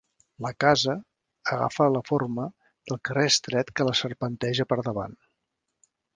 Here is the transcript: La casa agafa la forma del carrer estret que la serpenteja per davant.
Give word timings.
La 0.43 0.51
casa 0.63 0.95
agafa 1.57 1.87
la 1.97 2.01
forma 2.11 2.47
del 2.91 3.01
carrer 3.11 3.27
estret 3.33 3.71
que 3.81 3.87
la 3.91 3.95
serpenteja 4.01 4.69
per 4.73 4.81
davant. 4.91 5.17